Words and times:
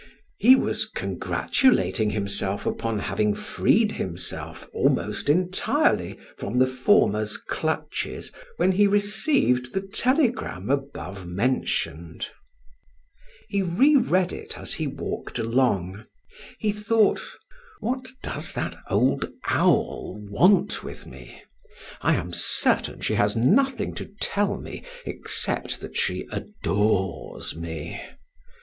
He 0.39 0.55
was 0.55 0.87
congratulating 0.89 2.09
himself 2.09 2.65
upon 2.65 2.97
having 2.97 3.35
freed 3.35 3.91
himself 3.91 4.67
almost 4.73 5.29
entirely 5.29 6.17
from 6.39 6.57
the 6.57 6.65
former's 6.65 7.37
clutches, 7.37 8.31
when 8.57 8.71
he 8.71 8.87
received 8.87 9.75
the 9.75 9.87
telegram 9.87 10.71
above 10.71 11.27
mentioned. 11.27 12.29
He 13.47 13.61
re 13.61 13.95
read 13.95 14.33
it 14.33 14.57
as 14.57 14.73
he 14.73 14.87
walked 14.87 15.37
along. 15.37 16.05
He 16.57 16.71
thought: 16.71 17.21
"What 17.79 18.09
does 18.23 18.53
that 18.53 18.75
old 18.89 19.29
owl 19.49 20.15
want 20.31 20.83
with 20.83 21.05
me? 21.05 21.43
I 22.01 22.15
am 22.15 22.33
certain 22.33 23.01
she 23.01 23.13
has 23.13 23.35
nothing 23.35 23.93
to 23.93 24.09
tell 24.19 24.59
me 24.59 24.81
except 25.05 25.79
that 25.81 25.95
she 25.95 26.25
adores 26.31 27.55
me. 27.55 28.01